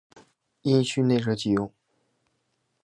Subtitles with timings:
[0.63, 1.71] 阴虚内热忌用。